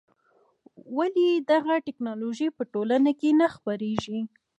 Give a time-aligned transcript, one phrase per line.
[0.97, 4.19] ولې دغه ټکنالوژي په ټوله نړۍ کې نه خپرېږي.